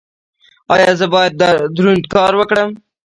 ایا 0.73 0.91
زه 0.99 1.05
باید 1.13 1.33
دروند 1.77 2.03
کار 2.13 2.31
وکړم؟ 2.37 2.69